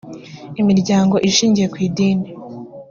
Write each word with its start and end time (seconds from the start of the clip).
imiryango 0.61 1.15
ishingiye 1.29 1.67
ku 1.73 1.77
idini 1.87 2.27